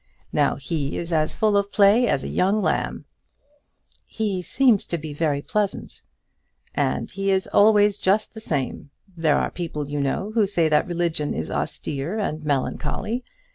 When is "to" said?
4.87-4.97